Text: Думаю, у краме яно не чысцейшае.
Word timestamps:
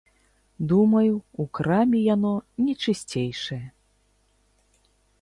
Думаю, 0.71 1.13
у 1.43 1.45
краме 1.59 2.01
яно 2.15 2.33
не 2.65 2.73
чысцейшае. 2.87 3.63